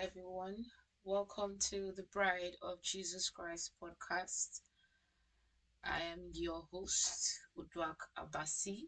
[0.00, 0.62] everyone.
[1.02, 4.60] Welcome to the Bride of Jesus Christ podcast.
[5.82, 8.84] I am your host, Uduak Abasi.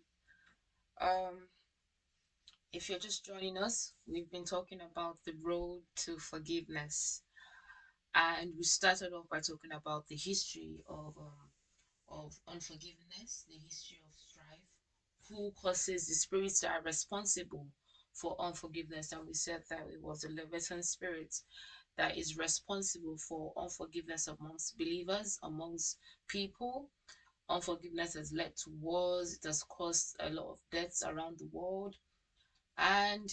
[1.01, 1.49] Um,
[2.73, 7.21] if you're just joining us, we've been talking about the road to forgiveness,
[8.15, 11.49] and we started off by talking about the history of um,
[12.09, 14.69] of unforgiveness, the history of strife,
[15.29, 17.67] who causes the spirits that are responsible
[18.15, 19.13] for unforgiveness.
[19.13, 21.35] And we said that it was the Leviathan spirit
[21.97, 25.97] that is responsible for unforgiveness amongst believers, amongst
[26.29, 26.89] people.
[27.49, 31.95] Unforgiveness has led to wars, it has caused a lot of deaths around the world.
[32.79, 33.29] And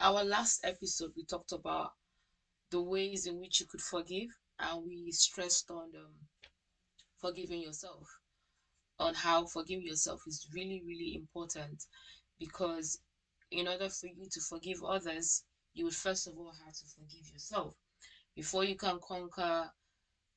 [0.00, 1.90] our last episode, we talked about
[2.70, 6.14] the ways in which you could forgive, and we stressed on um,
[7.20, 8.06] forgiving yourself,
[8.98, 11.84] on how forgiving yourself is really, really important
[12.38, 12.98] because
[13.50, 15.42] in order for you to forgive others,
[15.74, 17.74] you would first of all have to forgive yourself.
[18.34, 19.68] Before you can conquer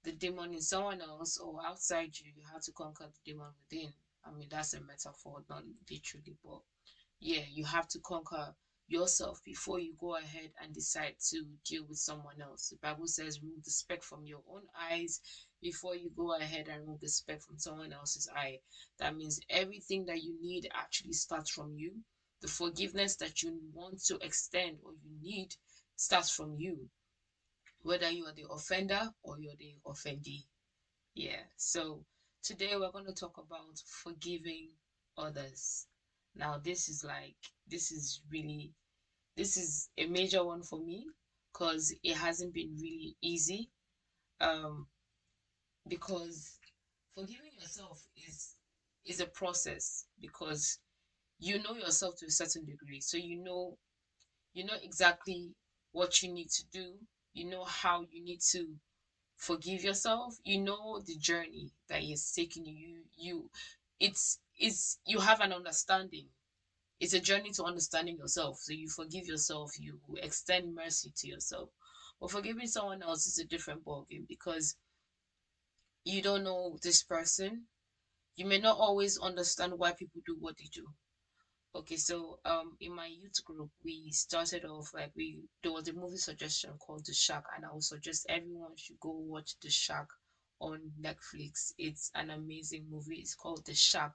[0.03, 3.91] the demon in someone else or outside you, you have to conquer the demon within.
[4.25, 6.59] I mean, that's a metaphor, not literally, but
[7.19, 8.51] yeah, you have to conquer
[8.87, 12.69] yourself before you go ahead and decide to deal with someone else.
[12.69, 15.19] The Bible says, remove the speck from your own eyes
[15.61, 18.57] before you go ahead and remove the speck from someone else's eye.
[18.99, 22.01] That means everything that you need actually starts from you
[22.43, 25.55] the forgiveness that you want to extend or you need
[25.95, 26.77] starts from you,
[27.81, 30.43] whether you are the offender or you're the offendee.
[31.15, 32.03] Yeah, so
[32.43, 34.71] today we're going to talk about forgiving
[35.17, 35.85] others.
[36.35, 38.73] Now, this is like, this is really,
[39.37, 41.05] this is a major one for me
[41.53, 43.69] because it hasn't been really easy.
[44.41, 44.87] Um,
[45.87, 46.57] because
[47.15, 48.55] forgiving yourself is
[49.05, 50.79] is a process because
[51.39, 53.01] you know yourself to a certain degree.
[53.01, 53.77] So you know
[54.53, 55.51] you know exactly
[55.91, 56.93] what you need to do.
[57.33, 58.75] You know how you need to
[59.37, 60.35] forgive yourself.
[60.43, 63.03] You know the journey that is taking you.
[63.17, 63.49] You
[63.99, 66.27] it's it's you have an understanding.
[66.99, 68.59] It's a journey to understanding yourself.
[68.59, 69.71] So you forgive yourself.
[69.79, 71.69] You extend mercy to yourself.
[72.19, 74.75] But forgiving someone else is a different ballgame because
[76.05, 77.65] you don't know this person.
[78.35, 80.87] You may not always understand why people do what they do
[81.75, 85.91] Okay, so um in my youth group we started off like we there was a
[85.93, 90.05] movie suggestion called The Shack, and I would suggest everyone should go watch The Shack
[90.59, 91.71] on Netflix.
[91.77, 93.17] It's an amazing movie.
[93.17, 94.11] It's called The Shack,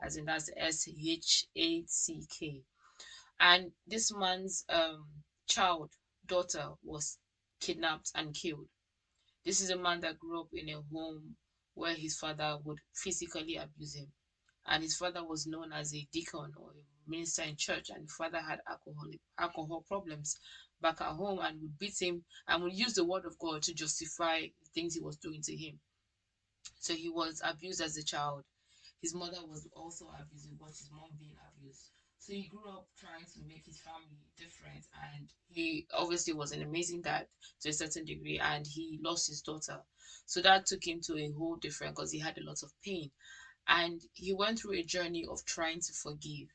[0.00, 2.62] as in that's S H A C K.
[3.40, 5.06] And this man's um
[5.48, 5.90] child
[6.26, 7.18] daughter was
[7.60, 8.68] kidnapped and killed.
[9.44, 11.36] This is a man that grew up in a home
[11.74, 14.10] where his father would physically abuse him
[14.66, 18.40] and his father was known as a deacon or a minister in church and father
[18.40, 20.38] had alcoholic alcohol problems
[20.80, 23.74] back at home and would beat him and would use the word of God to
[23.74, 25.78] justify the things he was doing to him.
[26.78, 28.44] So he was abused as a child.
[29.02, 31.90] His mother was also abused, but his mom being abused.
[32.18, 34.84] So he grew up trying to make his family different
[35.14, 37.26] and he obviously was an amazing dad
[37.62, 39.80] to a certain degree and he lost his daughter.
[40.26, 43.10] So that took him to a whole different because he had a lot of pain.
[43.66, 46.48] And he went through a journey of trying to forgive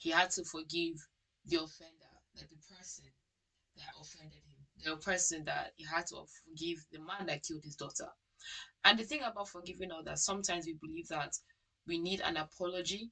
[0.00, 0.96] he had to forgive
[1.44, 3.04] the offender, that the person
[3.76, 7.76] that offended him, the person that he had to forgive the man that killed his
[7.76, 8.08] daughter.
[8.82, 11.34] And the thing about forgiving others, sometimes we believe that
[11.86, 13.10] we need an apology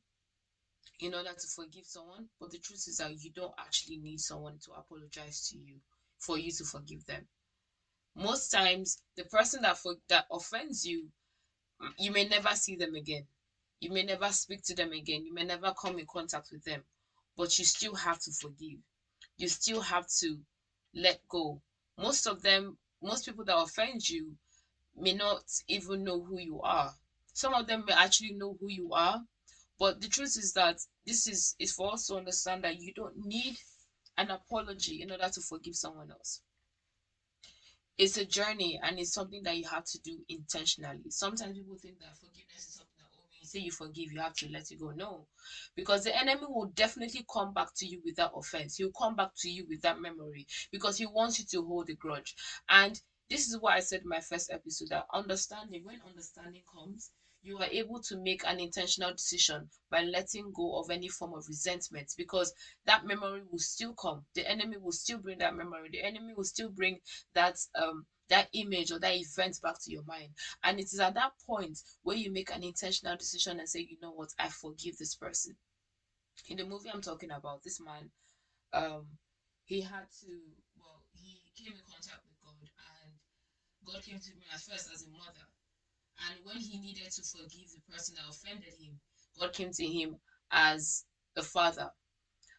[1.01, 4.57] in order to forgive someone, but the truth is that you don't actually need someone
[4.65, 5.77] to apologize to you
[6.19, 7.27] for you to forgive them.
[8.17, 11.09] Most times, the person that for, that offends you,
[11.99, 13.27] you may never see them again.
[13.81, 15.25] You may never speak to them again.
[15.25, 16.85] You may never come in contact with them,
[17.37, 18.79] but you still have to forgive.
[19.37, 20.39] You still have to
[20.95, 21.61] let go.
[21.97, 24.37] Most of them, most people that offend you
[24.97, 26.93] may not even know who you are.
[27.33, 29.21] Some of them may actually know who you are,
[29.79, 33.17] but the truth is that this is, is for us to understand that you don't
[33.17, 33.57] need
[34.17, 36.41] an apology in order to forgive someone else.
[37.97, 41.11] It's a journey and it's something that you have to do intentionally.
[41.11, 44.71] Sometimes people think that forgiveness is something oh, say you forgive, you have to let
[44.71, 44.91] it go.
[44.91, 45.27] No,
[45.75, 48.77] because the enemy will definitely come back to you with that offense.
[48.77, 51.95] He'll come back to you with that memory because he wants you to hold a
[51.95, 52.35] grudge.
[52.69, 52.99] And
[53.29, 57.11] this is why I said in my first episode that understanding, when understanding comes,
[57.43, 61.45] you are able to make an intentional decision by letting go of any form of
[61.47, 62.53] resentment because
[62.85, 64.25] that memory will still come.
[64.35, 65.89] The enemy will still bring that memory.
[65.93, 66.99] The enemy will still bring
[67.35, 70.31] that um that image or that event back to your mind.
[70.63, 73.97] And it is at that point where you make an intentional decision and say, you
[74.03, 75.57] know what, I forgive this person.
[76.49, 78.11] In the movie I'm talking about, this man,
[78.73, 79.07] um,
[79.65, 80.29] he had to,
[80.79, 83.13] well, he came in contact with God and
[83.87, 85.47] God came to him at first as a mother.
[86.27, 88.99] And when he needed to forgive the person that offended him,
[89.39, 90.17] God came to him
[90.51, 91.05] as
[91.37, 91.91] a father.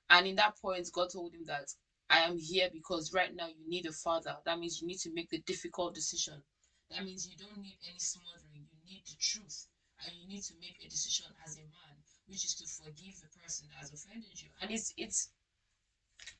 [0.09, 1.67] And in that point, God told him that
[2.09, 4.35] I am here because right now you need a father.
[4.45, 6.41] That means you need to make the difficult decision.
[6.89, 8.65] That means you don't need any smothering.
[8.71, 9.67] You need the truth.
[10.03, 11.95] And you need to make a decision as a man,
[12.27, 14.49] which is to forgive the person that has offended you.
[14.61, 15.29] And it's it's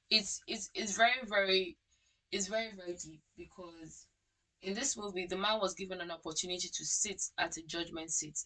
[0.10, 1.77] it's it's, it's very, very
[2.31, 4.06] it's very, very deep because
[4.62, 8.39] in this movie the man was given an opportunity to sit at a judgment seat.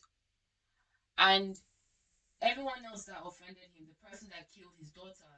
[1.17, 1.55] And
[2.41, 5.31] everyone else that offended him, the person that killed his daughter,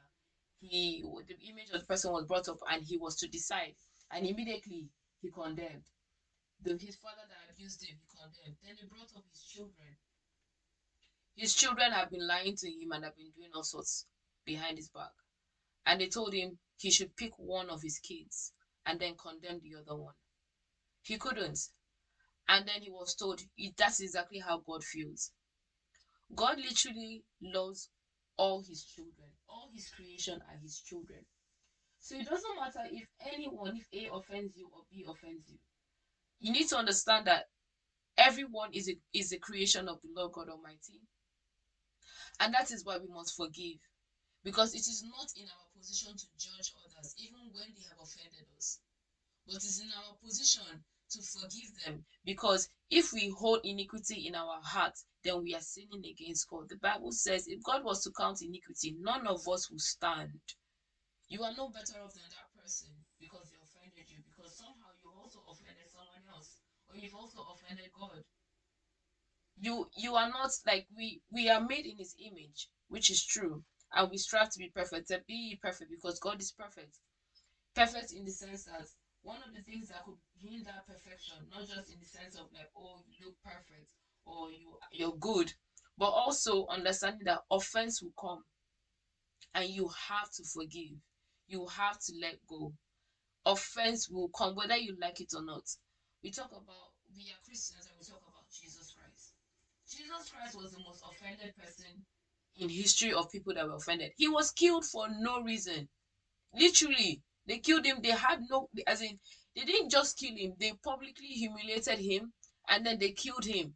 [0.60, 3.74] he the image of the person was brought up and he was to decide.
[4.10, 4.88] And immediately
[5.20, 5.82] he condemned.
[6.62, 8.56] The, his father that abused him he condemned.
[8.64, 9.96] Then he brought up his children.
[11.36, 14.06] His children have been lying to him and have been doing all sorts
[14.44, 15.10] behind his back.
[15.84, 18.52] And they told him he should pick one of his kids
[18.86, 20.14] and then condemn the other one.
[21.02, 21.58] He couldn't.
[22.48, 23.40] And then he was told
[23.76, 25.30] that's exactly how god feels.
[26.34, 27.88] God literally loves
[28.38, 31.20] all his children all his creation are his children.
[32.00, 35.58] So it doesn't matter if anyone, if A offends you or B offends you.
[36.40, 37.46] You need to understand that
[38.16, 41.00] everyone is a, is a creation of the Lord God Almighty.
[42.38, 43.78] And that is why we must forgive.
[44.44, 48.46] Because it is not in our position to judge others, even when they have offended
[48.56, 48.78] us.
[49.46, 52.04] But it's in our position to forgive them.
[52.24, 54.92] Because if we hold iniquity in our heart,
[55.26, 56.68] then we are sinning against God.
[56.68, 60.38] The Bible says if God was to count iniquity, none of us will stand.
[61.28, 62.88] You are no better off than that person
[63.18, 67.90] because they offended you, because somehow you also offended someone else, or you've also offended
[67.92, 68.22] God.
[69.58, 73.64] You you are not like we we are made in his image, which is true,
[73.92, 75.08] and we strive to be perfect.
[75.08, 76.98] To be perfect because God is perfect.
[77.74, 78.86] Perfect in the sense that
[79.22, 82.70] one of the things that could hinder perfection, not just in the sense of like,
[82.76, 83.90] oh, you look perfect
[84.26, 85.52] or you you're good,
[85.96, 88.42] but also understanding that offense will come
[89.54, 90.98] and you have to forgive.
[91.48, 92.72] You have to let go.
[93.44, 95.62] Offense will come whether you like it or not.
[96.22, 99.32] We talk about we are Christians and we talk about Jesus Christ.
[99.88, 102.04] Jesus Christ was the most offended person
[102.58, 104.10] in history of people that were offended.
[104.16, 105.88] He was killed for no reason.
[106.52, 107.98] Literally, they killed him.
[108.02, 109.18] They had no, as in,
[109.54, 110.54] they didn't just kill him.
[110.58, 112.32] They publicly humiliated him
[112.68, 113.74] and then they killed him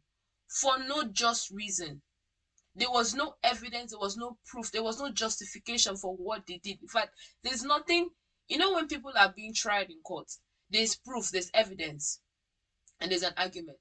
[0.51, 2.01] for no just reason.
[2.75, 3.91] There was no evidence.
[3.91, 4.71] There was no proof.
[4.71, 6.81] There was no justification for what they did.
[6.81, 8.09] In fact, there's nothing.
[8.47, 10.27] You know, when people are being tried in court,
[10.69, 12.19] there's proof, there's evidence,
[12.99, 13.79] and there's an argument.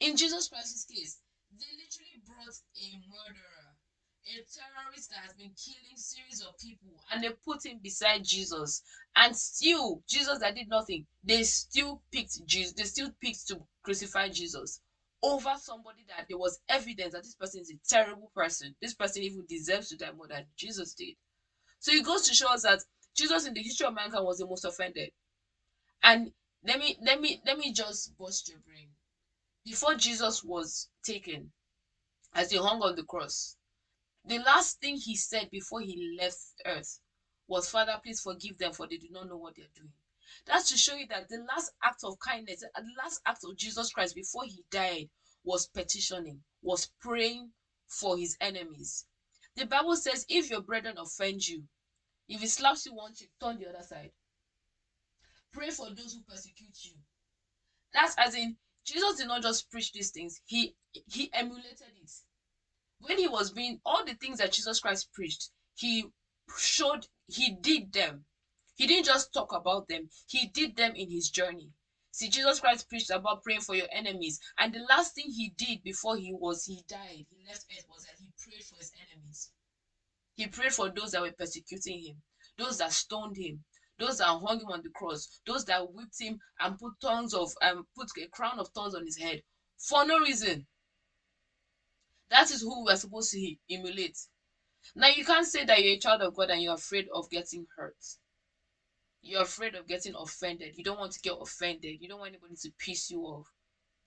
[0.00, 1.18] In Jesus Christ's case,
[1.52, 3.76] they literally brought a murderer
[4.24, 8.82] a terrorist that has been killing series of people and they put him beside Jesus
[9.16, 14.28] and still Jesus that did nothing they still picked Jesus they still picked to crucify
[14.28, 14.80] Jesus
[15.22, 18.74] over somebody that there was evidence that this person is a terrible person.
[18.80, 21.14] This person even deserves to die more than Jesus did.
[21.78, 22.80] So it goes to show us that
[23.14, 25.10] Jesus in the history of mankind was the most offended.
[26.02, 26.32] And
[26.64, 28.88] let me let me let me just bust your brain.
[29.64, 31.52] Before Jesus was taken
[32.34, 33.56] as he hung on the cross
[34.24, 37.00] the last thing he said before he left earth
[37.48, 39.92] was, Father, please forgive them for they do not know what they're doing.
[40.46, 43.56] That's to show you that the last act of kindness, uh, the last act of
[43.56, 45.08] Jesus Christ before he died
[45.44, 47.50] was petitioning, was praying
[47.86, 49.06] for his enemies.
[49.56, 51.64] The Bible says, if your brethren offend you,
[52.28, 54.12] if he slaps you once, cheek, turn the other side.
[55.52, 56.92] Pray for those who persecute you.
[57.92, 62.10] That's as in Jesus did not just preach these things, he he emulated it
[63.02, 66.06] when he was being all the things that Jesus Christ preached, he
[66.56, 68.24] showed he did them.
[68.82, 71.70] He didn't just talk about them, he did them in his journey.
[72.10, 75.84] See, Jesus Christ preached about praying for your enemies, and the last thing he did
[75.84, 79.52] before he was he died, he left earth, was that he prayed for his enemies.
[80.34, 82.22] He prayed for those that were persecuting him,
[82.58, 83.62] those that stoned him,
[84.00, 87.52] those that hung him on the cross, those that whipped him and put tongues of
[87.62, 89.42] um put a crown of thorns on his head
[89.78, 90.66] for no reason.
[92.30, 94.18] That is who we're supposed to emulate.
[94.96, 97.68] Now, you can't say that you're a child of God and you're afraid of getting
[97.76, 97.94] hurt.
[99.22, 100.74] You're afraid of getting offended.
[100.76, 101.98] You don't want to get offended.
[102.00, 103.46] You don't want anybody to piss you off.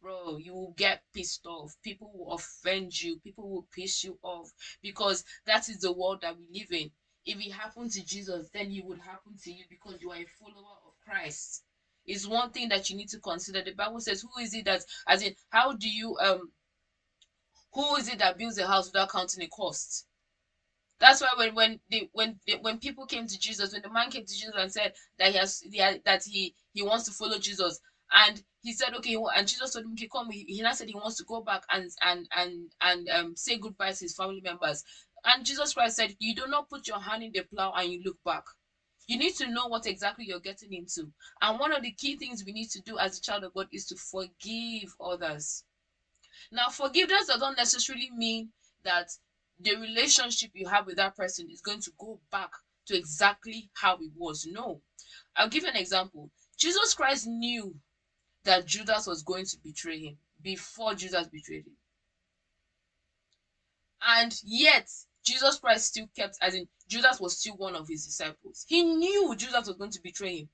[0.01, 1.73] Bro, you will get pissed off.
[1.83, 3.17] People will offend you.
[3.23, 6.91] People will piss you off because that is the world that we live in.
[7.25, 10.25] If it happened to Jesus, then it would happen to you because you are a
[10.39, 11.63] follower of Christ.
[12.05, 13.61] It's one thing that you need to consider.
[13.63, 16.51] The Bible says, Who is it that, as in, how do you um
[17.73, 20.05] who is it that builds a house without counting the cost?
[20.99, 24.09] That's why when when they when they, when people came to Jesus, when the man
[24.09, 25.61] came to Jesus and said that he has,
[26.05, 27.79] that he he wants to follow Jesus,
[28.13, 30.29] and he said, okay, and Jesus told him, okay, come.
[30.31, 33.57] He, he now said he wants to go back and and and and um say
[33.57, 34.83] goodbye to his family members.
[35.25, 38.01] And Jesus Christ said, you do not put your hand in the plow and you
[38.05, 38.43] look back.
[39.07, 41.11] You need to know what exactly you're getting into.
[41.41, 43.67] And one of the key things we need to do as a child of God
[43.71, 45.63] is to forgive others.
[46.51, 48.49] Now, forgiveness does not necessarily mean
[48.83, 49.09] that
[49.59, 52.49] the relationship you have with that person is going to go back
[52.87, 54.47] to exactly how it was.
[54.49, 54.81] No.
[55.35, 56.29] I'll give you an example.
[56.57, 57.75] Jesus Christ knew
[58.43, 61.77] that Judas was going to betray him before Judas betrayed him.
[64.01, 64.89] And yet,
[65.25, 68.65] Jesus Christ still kept, as in, Judas was still one of his disciples.
[68.67, 70.49] He knew Judas was going to betray him.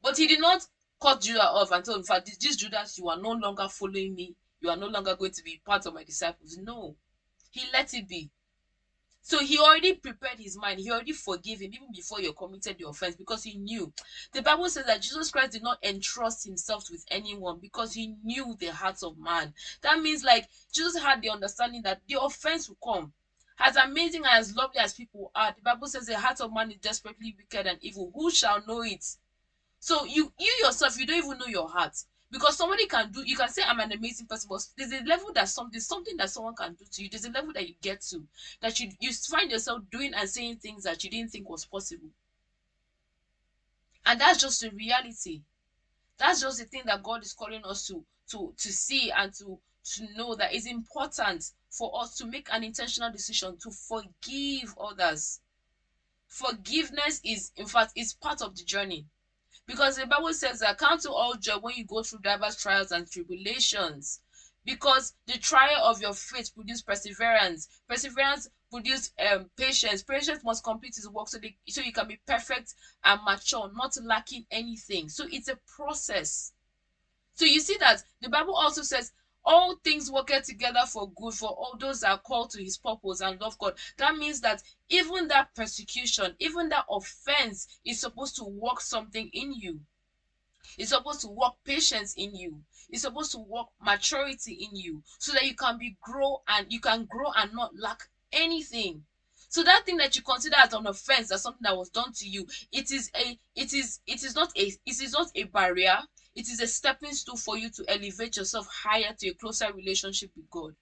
[0.00, 0.64] But he did not
[1.00, 4.36] cut Judas off and him, in fact, this Judas, you are no longer following me.
[4.60, 6.56] You are no longer going to be part of my disciples.
[6.62, 6.96] No.
[7.52, 8.30] He let it be.
[9.20, 10.80] So he already prepared his mind.
[10.80, 13.92] He already forgave him even before you committed the offense because he knew.
[14.32, 18.56] The Bible says that Jesus Christ did not entrust himself with anyone because he knew
[18.58, 19.52] the hearts of man.
[19.82, 23.12] That means like Jesus had the understanding that the offense will come.
[23.58, 26.72] As amazing and as lovely as people are, the Bible says the heart of man
[26.72, 28.10] is desperately wicked and evil.
[28.14, 29.04] Who shall know it?
[29.78, 31.94] So you you yourself, you don't even know your heart
[32.32, 35.32] because somebody can do you can say i'm an amazing person but there's a level
[35.34, 37.08] that something something that someone can do to you.
[37.10, 38.26] There's a level that you get to
[38.62, 42.08] that you you find yourself doing and saying things that you didn't think was possible.
[44.04, 45.42] And that's just the reality.
[46.18, 49.60] That's just the thing that god is calling us to to to see and to
[49.94, 55.40] to know that it's important for us to make an intentional decision to forgive others.
[56.28, 59.06] Forgiveness is in fact is part of the journey
[59.66, 62.92] because the Bible says that count to all joy when you go through diverse trials
[62.92, 64.20] and tribulations.
[64.64, 67.68] Because the trial of your faith produce perseverance.
[67.88, 70.02] Perseverance produce um, patience.
[70.02, 73.96] Patience must complete its work so, they, so you can be perfect and mature, not
[74.04, 75.08] lacking anything.
[75.08, 76.52] So it's a process.
[77.34, 79.10] So you see that the Bible also says
[79.44, 83.20] all things work together for good for all those that are called to his purpose
[83.20, 83.74] and love God.
[83.96, 89.52] That means that even that persecution, even that offense is supposed to work something in
[89.52, 89.80] you.
[90.78, 92.62] It's supposed to work patience in you.
[92.88, 96.80] It's supposed to work maturity in you so that you can be grow and you
[96.80, 99.04] can grow and not lack anything.
[99.48, 102.26] So that thing that you consider as an offense, as something that was done to
[102.26, 106.00] you, it is a it is it is not a it is not a barrier,
[106.34, 110.30] it is a stepping stone for you to elevate yourself higher to a closer relationship
[110.34, 110.74] with God.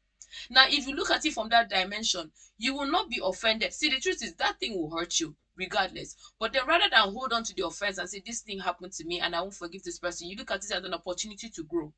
[0.48, 3.72] Now, if you look at it from that dimension, you will not be offended.
[3.72, 6.14] See, the truth is that thing will hurt you regardless.
[6.38, 9.04] But then rather than hold on to the offense and say, This thing happened to
[9.04, 11.62] me and I won't forgive this person, you look at it as an opportunity to
[11.64, 11.92] grow.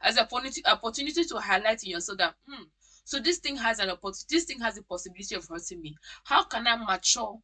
[0.00, 2.64] As an opportunity, opportunity to highlight in yourself that, hmm,
[3.04, 5.96] so this thing has an opportunity, this thing has a possibility of hurting me.
[6.24, 7.40] How can I mature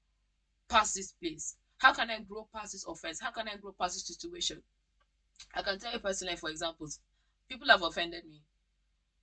[0.69, 1.57] past this place?
[1.79, 3.21] How can I grow past this offense?
[3.21, 4.63] How can I grow past this situation?
[5.55, 6.99] I can tell you personally, for examples,
[7.49, 8.43] people have offended me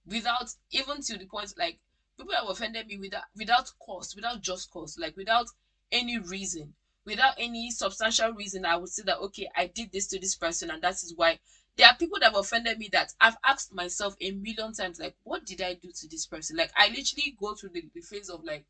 [0.06, 1.78] without even to the point like
[2.18, 5.48] people have offended me without without cause, without just cause, like without
[5.92, 6.74] any reason,
[7.06, 8.66] without any substantial reason.
[8.66, 11.40] I would say that okay, I did this to this person, and that is why.
[11.78, 15.14] There are people that have offended me that I've asked myself a million times, like,
[15.24, 16.58] what did I do to this person?
[16.58, 18.66] Like, I literally go through the, the phase of like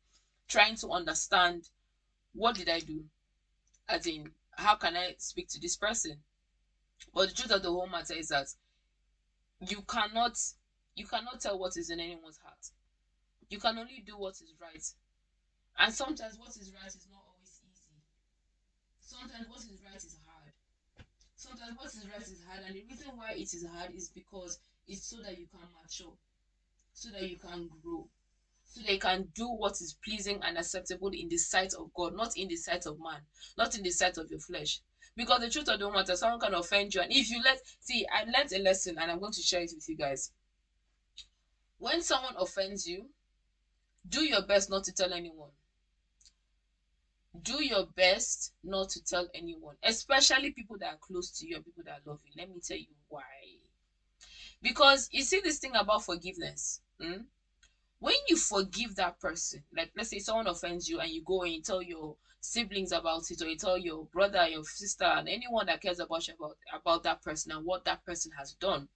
[0.48, 1.68] trying to understand
[2.32, 3.04] what did I do?
[3.88, 6.22] As in, how can I speak to this person?
[7.14, 8.48] But the truth of the whole matter is that
[9.60, 10.36] you cannot
[10.94, 12.68] you cannot tell what is in anyone's heart.
[13.48, 14.84] You can only do what is right.
[15.78, 17.94] And sometimes what is right is not always easy.
[19.00, 20.52] Sometimes what is right is hard.
[21.36, 22.62] Sometimes what is right is hard.
[22.66, 26.14] And the reason why it is hard is because it's so that you can mature,
[26.94, 28.08] so that you can grow,
[28.72, 32.30] so they can do what is pleasing and acceptable in the sight of God, not
[32.36, 33.20] in the sight of man,
[33.58, 34.80] not in the sight of your flesh.
[35.14, 37.02] Because the truth of the matter, someone can offend you.
[37.02, 39.70] And if you let, see, I learned a lesson and I'm going to share it
[39.74, 40.30] with you guys.
[41.76, 43.10] When someone offends you,
[44.08, 45.50] do your best not to tell anyone.
[47.42, 51.60] Do your best not to tell anyone, especially people that are close to you or
[51.60, 52.32] people that love you.
[52.36, 53.20] Let me tell you why.
[54.62, 56.80] Because you see this thing about forgiveness.
[57.00, 57.22] Hmm?
[58.02, 61.52] When you forgive that person, like let's say someone offends you and you go and
[61.52, 65.66] you tell your siblings about it or you tell your brother your sister and anyone
[65.66, 68.88] that cares about you about about that person and what that person has done.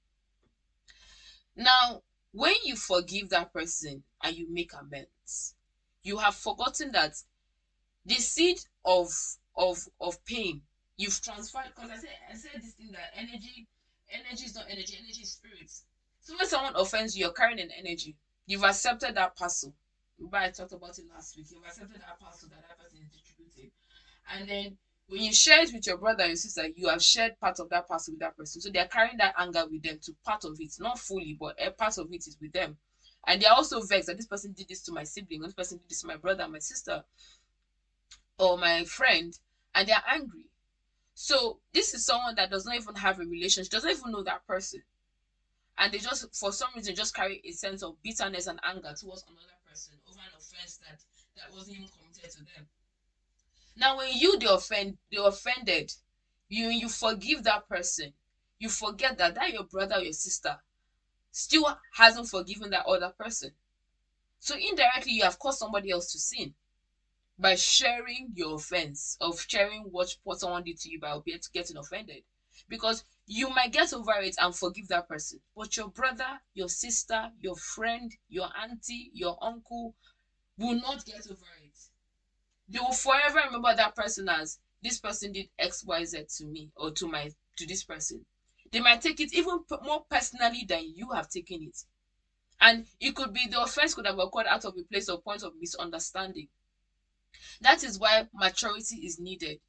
[1.55, 2.01] Now
[2.33, 5.55] when you forgive that person and you make amends
[6.03, 7.13] you have forgotten that
[8.05, 9.13] the seed of
[9.57, 10.63] of of pain
[10.97, 13.69] you've transferred because i said i said this thing that energy
[14.11, 15.71] energy is not energy energy is spirit.
[16.21, 19.75] So when someone offends you you're carrying an energy you've accepted that parcel
[20.19, 21.47] but I talked about it last week.
[21.51, 23.71] You've accepted that parcel that that person is distributing
[24.33, 24.77] and then
[25.09, 27.89] when you share it with your brother and sister, you have shared part of that
[27.89, 28.61] past with that person.
[28.61, 31.55] So they are carrying that anger with them to part of it, not fully, but
[31.65, 32.77] a part of it is with them.
[33.27, 35.79] And they are also vexed that this person did this to my sibling, this person
[35.79, 37.03] did this to my brother, my sister,
[38.39, 39.37] or my friend,
[39.75, 40.45] and they are angry.
[41.15, 44.47] So this is someone that does not even have a relationship, doesn't even know that
[44.47, 44.83] person.
[45.79, 49.25] And they just, for some reason, just carry a sense of bitterness and anger towards
[49.29, 50.99] another person over an offense that,
[51.37, 52.67] that wasn't even committed to them.
[53.77, 55.93] Now, when you the offend the offended,
[56.49, 58.13] you you forgive that person,
[58.59, 60.59] you forget that that your brother or your sister
[61.33, 63.53] still hasn't forgiven that other person.
[64.41, 66.55] So indirectly, you have caused somebody else to sin
[67.39, 71.19] by sharing your offense of sharing what, what someone did to you by
[71.53, 72.23] getting offended
[72.69, 75.41] because you might get over it and forgive that person.
[75.57, 79.95] But your brother your sister your friend your auntie your uncle
[80.59, 81.79] will not get over it.
[82.69, 87.07] They will forever remember that person as this person did xyz to me or to
[87.09, 88.25] my to this person.
[88.71, 91.85] They might take it even more personally than you have taken it.
[92.61, 95.43] And it could be the offense could have occurred out of a place or point
[95.43, 96.49] of misunderstanding.
[97.61, 99.61] That is why maturity is needed.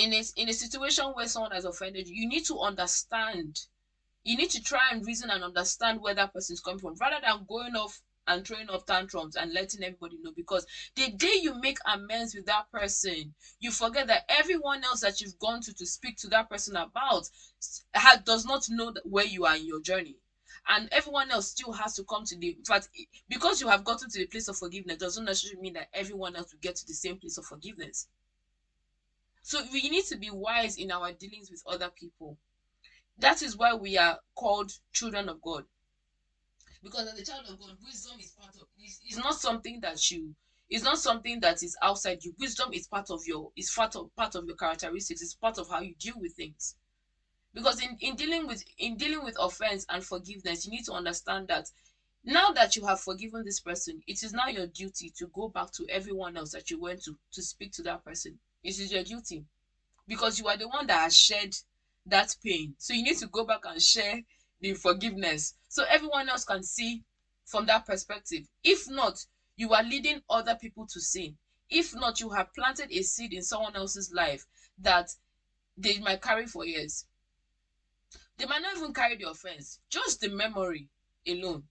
[0.00, 3.66] In a, in a situation where someone has offended you, you need to understand.
[4.24, 7.20] You need to try and reason and understand where that person is coming from rather
[7.20, 10.64] than going off and throwing off tantrums and letting everybody know because
[10.94, 15.38] the day you make amends with that person you forget that everyone else that you've
[15.38, 17.28] gone to to speak to that person about
[18.24, 20.16] does not know where you are in your journey
[20.68, 22.88] and everyone else still has to come to the in fact
[23.28, 26.52] because you have gotten to the place of forgiveness doesn't necessarily mean that everyone else
[26.52, 28.06] will get to the same place of forgiveness
[29.42, 32.36] so we need to be wise in our dealings with other people.
[33.18, 35.66] That is why we are called children of god.
[36.82, 40.34] Because as a child of god wisdom is part of it's, not something that you
[40.68, 42.32] it's not something that is outside you.
[42.38, 45.20] Wisdom is part of your is part of part of your characteristics.
[45.20, 46.74] It's part of how you deal with things.
[47.54, 51.48] Because in, in dealing with in dealing with offense and forgiveness you need to understand
[51.48, 51.70] that
[52.24, 55.70] now that you have forgiven this person it is now your duty to go back
[55.72, 59.02] to everyone else that you went to to speak to that person it is your
[59.02, 59.44] duty.
[60.06, 61.54] Because you are the one that has shared
[62.06, 62.74] that pain.
[62.78, 64.20] So you need to go back and share
[64.60, 65.54] the forgiveness.
[65.68, 67.02] So everyone else can see
[67.44, 68.46] from that perspective.
[68.62, 69.24] If not
[69.56, 71.36] you are leading other people to sin.
[71.68, 74.46] If not you have planted a seed in someone else's life
[74.78, 75.10] that
[75.76, 77.04] they might carry for years.
[78.38, 79.78] They might not even carry the offense.
[79.90, 80.88] Just the memory
[81.28, 81.64] alone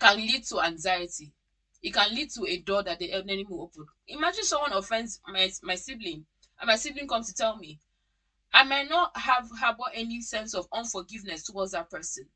[0.00, 1.32] can lead to anxiety.
[1.82, 3.86] It can lead to a door that the enemy will open.
[4.06, 6.24] Imagine someone offends my, my sibling,
[6.60, 7.80] and my sibling comes to tell me,
[8.52, 12.28] I might not have harbor any sense of unforgiveness towards that person.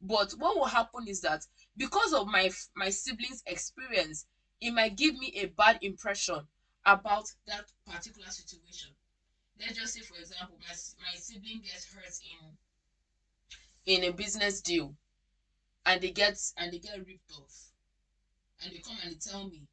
[0.00, 4.26] But what will happen is that because of my my sibling's experience,
[4.60, 6.46] it might give me a bad impression
[6.84, 8.90] about that particular situation
[9.58, 12.56] let's just say for example my, my sibling gets hurt in
[13.84, 14.96] in a business deal
[15.86, 17.71] and they get and they get ripped off
[18.62, 19.66] and they come and they tell me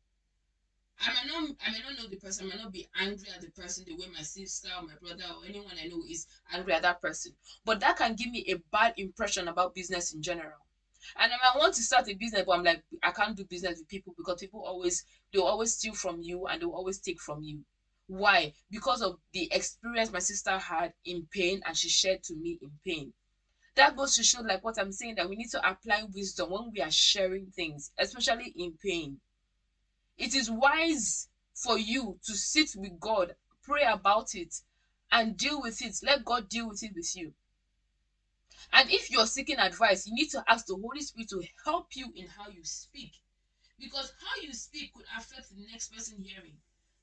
[1.01, 3.39] I might not I might not know the person, I might not be angry at
[3.41, 6.73] the person the way my sister or my brother or anyone I know is angry
[6.73, 7.33] at that person.
[7.63, 10.57] But that can give me a bad impression about business in general.
[11.15, 13.77] And I might want to start a business, but I'm like, I can't do business
[13.79, 17.41] with people because people always they'll always steal from you and they'll always take from
[17.43, 17.63] you.
[18.07, 18.51] Why?
[18.69, 22.71] Because of the experience my sister had in pain and she shared to me in
[22.85, 23.13] pain.
[23.79, 26.69] That goes to show, like what I'm saying, that we need to apply wisdom when
[26.73, 29.21] we are sharing things, especially in pain.
[30.17, 34.53] It is wise for you to sit with God, pray about it,
[35.13, 35.97] and deal with it.
[36.03, 37.31] Let God deal with it with you.
[38.73, 42.11] And if you're seeking advice, you need to ask the Holy Spirit to help you
[42.17, 43.13] in how you speak.
[43.79, 46.57] Because how you speak could affect the next person hearing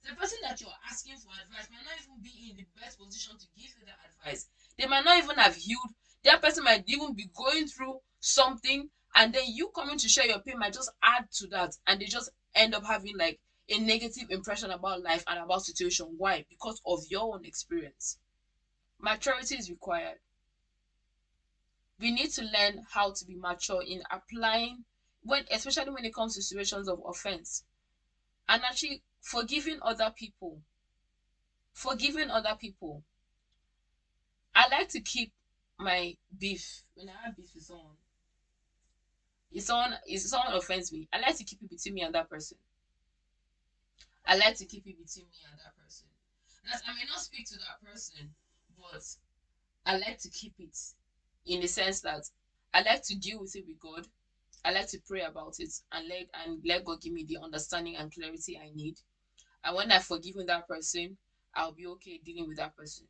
[0.06, 3.36] the person that you're asking for advice might not even be in the best position
[3.36, 4.46] to give you that advice.
[4.78, 5.90] They might not even have healed.
[6.26, 10.40] That person might even be going through something, and then you coming to share your
[10.40, 14.26] pain might just add to that, and they just end up having like a negative
[14.30, 16.14] impression about life and about situation.
[16.18, 16.44] Why?
[16.50, 18.18] Because of your own experience.
[19.00, 20.18] Maturity is required.
[21.98, 24.84] We need to learn how to be mature in applying
[25.22, 27.64] when especially when it comes to situations of offense.
[28.48, 30.62] And actually forgiving other people
[31.72, 33.02] forgiving other people
[34.54, 35.30] i like to keep
[35.78, 37.96] my beef when i have beef with someone
[39.50, 41.08] if someone if someone offends me.
[41.12, 42.58] I like to keep it between me and that person.
[44.24, 46.06] I like to keep it between me and that person.
[46.64, 48.34] That i may not speak to that person
[48.76, 49.02] but
[49.86, 50.76] i like to keep it
[51.46, 52.22] in the sense that
[52.74, 54.06] i like to deal with it with god.
[54.64, 57.96] I like to pray about it and let and let god give me the understanding
[57.96, 58.96] and clarity i need.
[59.64, 61.16] And when I've forgiven that person,
[61.54, 63.06] I'll be okay dealing with that person.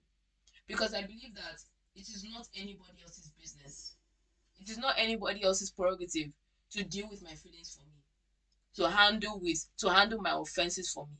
[0.66, 1.62] Because I believe that
[1.96, 3.94] it is not anybody else's business.
[4.60, 6.30] It is not anybody else's prerogative
[6.72, 8.02] to deal with my feelings for me,
[8.76, 11.16] to handle with to handle my offenses for me.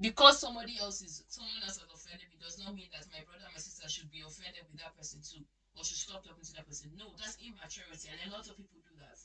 [0.00, 3.44] Because somebody else is someone else has offended me does not mean that my brother
[3.44, 5.44] and my sister should be offended with that person too,
[5.76, 6.90] or should stop talking to that person.
[6.96, 9.16] No, that's immaturity, and a lot of people do that,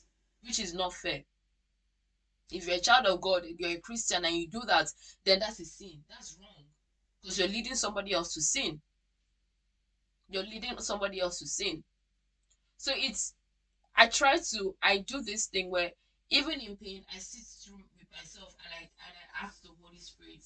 [0.42, 1.20] which is not fair.
[2.50, 4.88] If you're a child of God, if you're a Christian and you do that,
[5.24, 6.00] then that's a sin.
[6.08, 6.64] That's wrong.
[7.20, 8.80] Because you're leading somebody else to sin.
[10.28, 11.82] You're leading somebody else to sin.
[12.76, 13.34] So it's
[13.96, 15.90] I try to I do this thing where
[16.30, 19.98] even in pain I sit through with myself and I and I ask the Holy
[19.98, 20.44] Spirit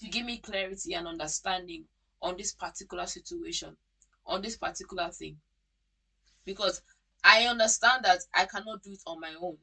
[0.00, 1.84] to give me clarity and understanding
[2.22, 3.76] on this particular situation,
[4.26, 5.36] on this particular thing.
[6.44, 6.80] Because
[7.22, 9.56] I understand that I cannot do it on my own.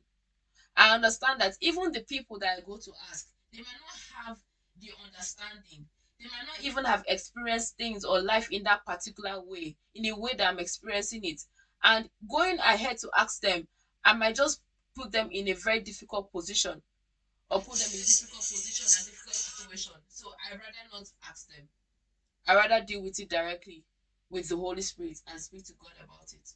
[0.75, 4.37] I understand that even the people that I go to ask, they may not have
[4.79, 5.85] the understanding.
[6.21, 10.15] They might not even have experienced things or life in that particular way, in a
[10.17, 11.41] way that I'm experiencing it.
[11.83, 13.67] And going ahead to ask them,
[14.03, 14.61] I might just
[14.95, 16.81] put them in a very difficult position
[17.49, 19.93] or put them in a difficult position and difficult situation.
[20.09, 21.69] So I rather not ask them.
[22.47, 23.85] I rather deal with it directly
[24.29, 26.53] with the Holy Spirit and speak to God about it.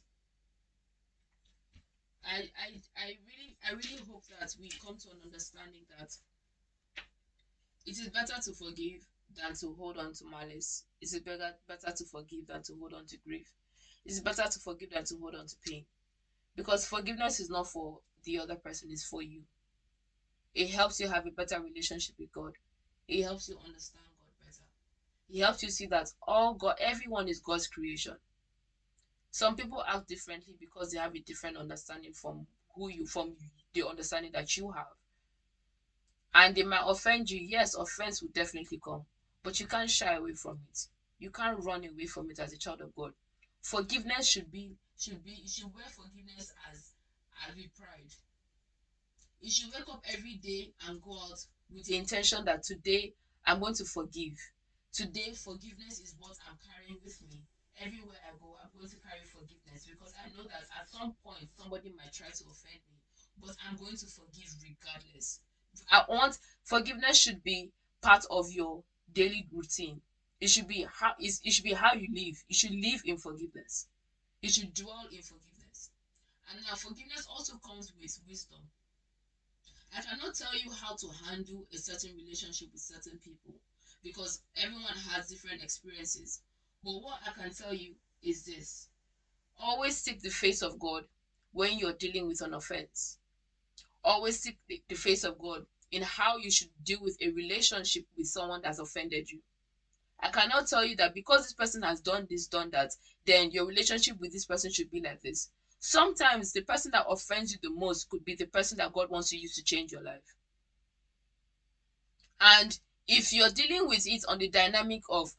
[2.24, 6.10] I, I, I really I really hope that we come to an understanding that
[7.86, 10.82] it is better to forgive than to hold on to malice.
[11.00, 13.50] It is better better to forgive than to hold on to grief.
[14.04, 15.84] It is better to forgive than to hold on to pain.
[16.54, 19.42] Because forgiveness is not for the other person, it's for you.
[20.54, 22.52] It helps you have a better relationship with God.
[23.06, 24.64] It helps you understand God better.
[25.28, 28.14] It helps you see that all God everyone is God's creation
[29.36, 33.36] some people act differently because they have a different understanding from who you from
[33.74, 34.86] the understanding that you have
[36.32, 39.04] and they might offend you yes offense will definitely come
[39.46, 40.88] but you can't shy away from it.
[41.20, 43.12] You can't run away from it as a child of god.
[43.62, 46.90] Forgiveness should be should be you should wear forgiveness as
[47.46, 48.10] as with pride.
[49.40, 51.38] You should wake up every day and go out
[51.70, 53.12] with the intention that today
[53.46, 54.34] i'm going to forgive.
[54.92, 57.38] Today forgiveness is what i'm carrying with me.
[57.78, 61.46] Everywhere I go, I'm going to carry forgiveness because I know that at some point
[61.56, 62.98] somebody might try to offend me,
[63.40, 65.38] but I'm going to forgive regardless.
[65.88, 67.70] I want forgiveness should be
[68.02, 70.00] part of your daily routine.
[70.40, 72.42] It should be how it should be how you live.
[72.48, 73.86] You should live in forgiveness.
[74.42, 75.90] You should dwell in forgiveness.
[76.48, 78.60] And now forgiveness also comes with wisdom.
[79.96, 83.54] I cannot tell you how to handle a certain relationship with certain people
[84.02, 86.40] because everyone has different experiences.
[86.84, 88.88] But what I can tell you is this
[89.58, 91.04] always seek the face of God
[91.52, 93.18] when you're dealing with an offense.
[94.04, 98.04] Always seek the, the face of God in how you should deal with a relationship
[98.16, 99.40] with someone that's offended you.
[100.20, 102.90] I cannot tell you that because this person has done this, done that,
[103.26, 105.48] then your relationship with this person should be like this.
[105.78, 109.30] Sometimes the person that offends you the most could be the person that God wants
[109.30, 110.34] to use to change your life.
[112.40, 115.34] And if you're dealing with it on the dynamic of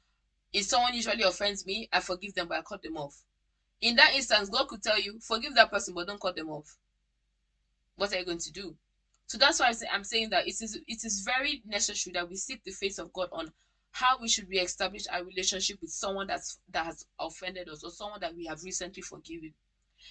[0.54, 3.24] if someone usually offends me, I forgive them, but I cut them off.
[3.82, 6.78] In that instance, God could tell you, forgive that person, but don't cut them off.
[7.96, 8.76] What are you going to do?
[9.28, 12.64] So that's why I'm saying that it is it is very necessary that we seek
[12.64, 13.52] the face of God on
[13.92, 18.20] how we should re-establish our relationship with someone that's that has offended us or someone
[18.22, 19.52] that we have recently forgiven.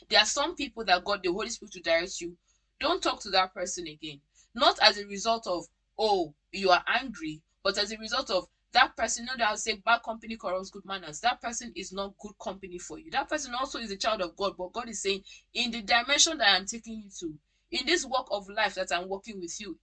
[0.09, 2.37] There are some people that God, the Holy Spirit, to direct you.
[2.79, 4.21] Don't talk to that person again.
[4.55, 5.65] Not as a result of,
[5.99, 9.57] oh, you are angry, but as a result of that person, you know, that I'll
[9.57, 11.21] say bad company corrupts good manners.
[11.21, 13.11] That person is not good company for you.
[13.11, 15.23] That person also is a child of God, but God is saying,
[15.55, 17.39] in the dimension that I'm taking you to,
[17.71, 19.79] in this walk of life that I'm working with you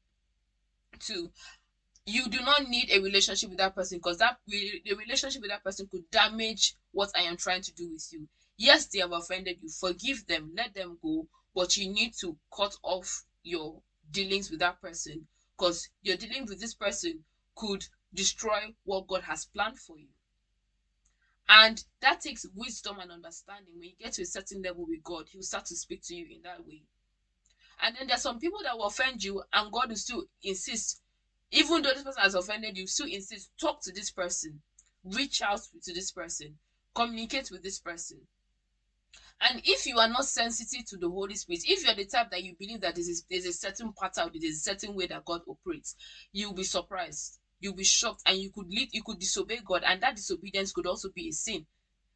[1.00, 1.30] to,
[2.06, 5.64] you do not need a relationship with that person because that the relationship with that
[5.64, 8.28] person could damage what I am trying to do with you.
[8.58, 9.70] Yes, they have offended you.
[9.70, 14.82] Forgive them, let them go, but you need to cut off your dealings with that
[14.82, 15.26] person
[15.58, 17.24] because you're dealing with this person
[17.56, 20.08] could destroy what God has planned for you.
[21.48, 23.74] And that takes wisdom and understanding.
[23.78, 26.26] When you get to a certain level with God, He'll start to speak to you
[26.36, 26.84] in that way.
[27.82, 31.02] And then there's some people that will offend you, and God will still insist,
[31.52, 34.62] even though this person has offended you, still insist, talk to this person,
[35.04, 36.58] reach out to this person,
[36.96, 38.20] communicate with this person.
[39.42, 42.44] And if you are not sensitive to the Holy Spirit, if you're the type that
[42.44, 45.96] you believe that there's there's a certain pattern, there's a certain way that God operates,
[46.32, 47.40] you'll be surprised.
[47.60, 50.86] You'll be shocked and you could lead you could disobey god and that disobedience could
[50.86, 51.66] also be a sin.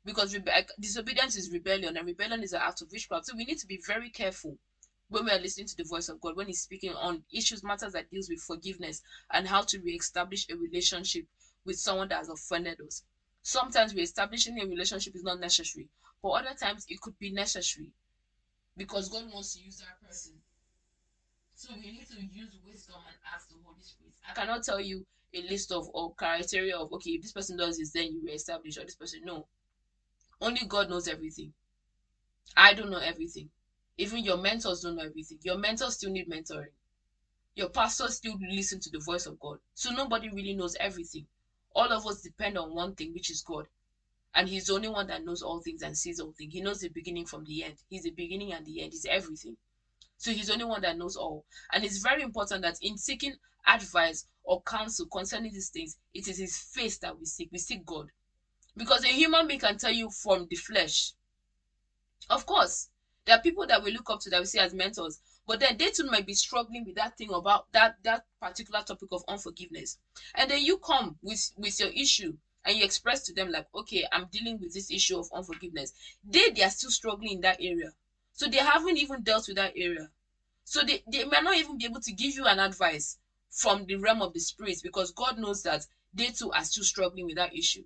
[0.05, 0.37] Because
[0.79, 3.25] disobedience is rebellion and rebellion is an act of witchcraft.
[3.25, 4.57] So we need to be very careful
[5.09, 7.93] when we are listening to the voice of god when he's speaking on issues matters
[7.93, 11.25] that deals with forgiveness and how to re-establish a relationship
[11.65, 13.03] with someone that has offended us.
[13.41, 15.89] Sometimes re-establishing a relationship is not necessary,
[16.21, 17.91] but other times it could be necessary
[18.77, 20.33] because God wants to use that person.
[21.55, 24.13] So we need to use wisdom and ask the Holy Spirit.
[24.29, 27.77] I cannot tell you a list of or criteria of okay, if this person does
[27.77, 29.47] this, then you re-establish, or this person no.
[30.41, 31.53] Only God knows everything.
[32.57, 33.49] I don't know everything.
[33.97, 35.39] Even your mentors don't know everything.
[35.43, 36.71] Your mentors still need mentoring.
[37.55, 39.57] Your pastors still listen to the voice of God.
[39.73, 41.25] So nobody really knows everything.
[41.73, 43.65] All of us depend on one thing, which is God.
[44.35, 46.53] And He's the only one that knows all things and sees all things.
[46.53, 47.75] He knows the beginning from the end.
[47.89, 48.91] He's the beginning and the end.
[48.91, 49.57] He's everything.
[50.17, 51.45] So He's the only one that knows all.
[51.71, 53.33] And it's very important that in seeking
[53.65, 57.49] advice or counsel concerning these things, it is His face that we seek.
[57.51, 58.11] We seek God.
[58.75, 61.13] Because a human being can tell you from the flesh.
[62.29, 62.89] Of course,
[63.27, 65.77] there are people that we look up to that we see as mentors, but then
[65.77, 69.99] they too might be struggling with that thing about that that particular topic of unforgiveness.
[70.33, 74.05] And then you come with with your issue and you express to them like, okay,
[74.11, 75.93] I'm dealing with this issue of unforgiveness.
[76.23, 77.93] They they are still struggling in that area.
[78.33, 80.09] So they haven't even dealt with that area.
[80.65, 83.17] So they, they may not even be able to give you an advice
[83.49, 87.25] from the realm of the spirits because God knows that they too are still struggling
[87.25, 87.85] with that issue.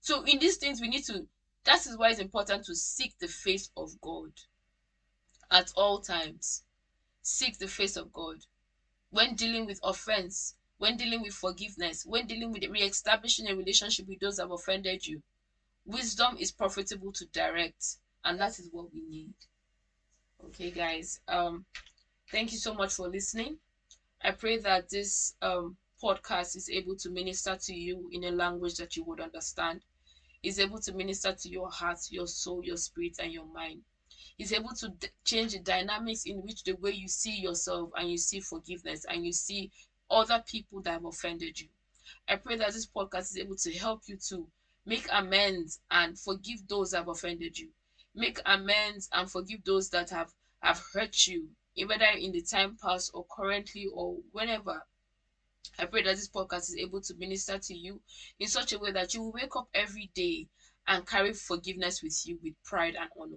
[0.00, 1.26] So in these things, we need to,
[1.64, 4.32] that is why it's important to seek the face of God
[5.50, 6.62] at all times.
[7.22, 8.36] Seek the face of God.
[9.10, 14.20] When dealing with offense, when dealing with forgiveness, when dealing with re-establishing a relationship with
[14.20, 15.20] those that have offended you,
[15.84, 19.34] wisdom is profitable to direct, and that is what we need.
[20.46, 21.18] Okay, guys.
[21.28, 21.64] Um,
[22.30, 23.56] thank you so much for listening.
[24.22, 28.74] I pray that this um podcast is able to minister to you in a language
[28.76, 29.82] that you would understand
[30.42, 33.82] is able to minister to your heart, your soul, your spirit, and your mind.
[34.36, 38.10] He's able to d- change the dynamics in which the way you see yourself and
[38.10, 39.70] you see forgiveness and you see
[40.10, 41.68] other people that have offended you.
[42.28, 44.48] I pray that this podcast is able to help you to
[44.86, 47.70] make amends and forgive those that have offended you.
[48.14, 51.50] Make amends and forgive those that have, have hurt you,
[51.86, 54.82] whether in the time past or currently or whenever.
[55.78, 58.00] I pray that this podcast is able to minister to you
[58.38, 60.46] in such a way that you will wake up every day
[60.86, 63.36] and carry forgiveness with you with pride and honor.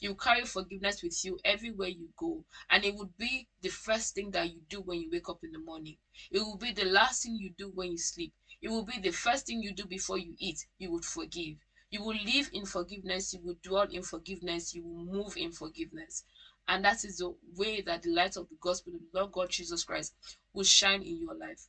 [0.00, 4.30] You carry forgiveness with you everywhere you go, and it would be the first thing
[4.30, 5.96] that you do when you wake up in the morning.
[6.30, 8.32] It will be the last thing you do when you sleep.
[8.62, 10.64] It will be the first thing you do before you eat.
[10.78, 11.56] You would forgive.
[11.90, 13.34] You will live in forgiveness.
[13.34, 14.74] You will dwell in forgiveness.
[14.74, 16.24] You will move in forgiveness.
[16.66, 19.50] And that is the way that the light of the gospel of the Lord God
[19.50, 20.12] Jesus Christ
[20.54, 21.68] will shine in your life.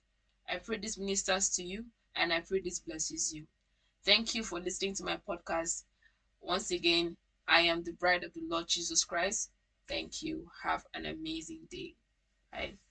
[0.49, 3.47] I pray this ministers to you and I pray this blesses you.
[4.03, 5.83] Thank you for listening to my podcast.
[6.41, 9.51] Once again, I am the bride of the Lord Jesus Christ.
[9.87, 10.49] Thank you.
[10.63, 11.95] Have an amazing day.
[12.51, 12.77] Bye.